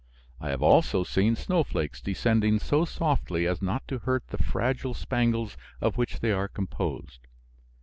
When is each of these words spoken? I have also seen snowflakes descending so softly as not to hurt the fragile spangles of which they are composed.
I 0.39 0.49
have 0.49 0.63
also 0.63 1.03
seen 1.03 1.35
snowflakes 1.35 2.01
descending 2.01 2.57
so 2.57 2.85
softly 2.85 3.45
as 3.45 3.61
not 3.61 3.87
to 3.89 3.99
hurt 3.99 4.25
the 4.29 4.39
fragile 4.41 4.95
spangles 4.95 5.57
of 5.79 5.95
which 5.95 6.21
they 6.21 6.31
are 6.31 6.47
composed. 6.47 7.27